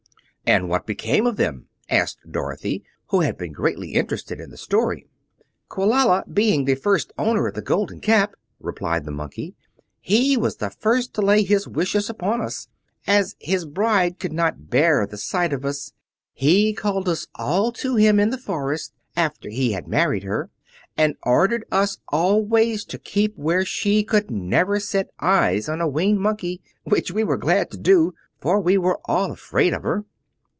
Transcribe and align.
"And 0.43 0.67
what 0.67 0.85
became 0.85 1.25
of 1.27 1.37
them?" 1.37 1.67
asked 1.89 2.29
Dorothy, 2.29 2.83
who 3.07 3.21
had 3.21 3.37
been 3.37 3.53
greatly 3.53 3.93
interested 3.93 4.41
in 4.41 4.49
the 4.49 4.57
story. 4.57 5.07
"Quelala 5.69 6.25
being 6.27 6.65
the 6.65 6.75
first 6.75 7.13
owner 7.17 7.47
of 7.47 7.53
the 7.55 7.61
Golden 7.61 8.01
Cap," 8.01 8.35
replied 8.59 9.05
the 9.05 9.13
Monkey, 9.13 9.55
"he 10.01 10.35
was 10.35 10.57
the 10.57 10.69
first 10.69 11.13
to 11.13 11.21
lay 11.21 11.43
his 11.43 11.69
wishes 11.69 12.09
upon 12.09 12.41
us. 12.41 12.67
As 13.07 13.37
his 13.39 13.63
bride 13.65 14.19
could 14.19 14.33
not 14.33 14.69
bear 14.69 15.07
the 15.07 15.15
sight 15.15 15.53
of 15.53 15.63
us, 15.63 15.93
he 16.33 16.73
called 16.73 17.07
us 17.07 17.27
all 17.35 17.71
to 17.73 17.95
him 17.95 18.19
in 18.19 18.29
the 18.29 18.37
forest 18.37 18.91
after 19.15 19.47
he 19.47 19.71
had 19.71 19.87
married 19.87 20.23
her 20.23 20.49
and 20.97 21.15
ordered 21.23 21.63
us 21.71 21.99
always 22.09 22.83
to 22.85 22.97
keep 22.99 23.37
where 23.37 23.63
she 23.63 24.03
could 24.03 24.29
never 24.29 24.73
again 24.73 24.81
set 24.81 25.11
eyes 25.21 25.69
on 25.69 25.79
a 25.79 25.87
Winged 25.87 26.19
Monkey, 26.19 26.61
which 26.83 27.09
we 27.09 27.23
were 27.23 27.37
glad 27.37 27.71
to 27.71 27.77
do, 27.77 28.13
for 28.41 28.59
we 28.59 28.77
were 28.77 28.99
all 29.05 29.31
afraid 29.31 29.73
of 29.73 29.83
her. 29.83 30.03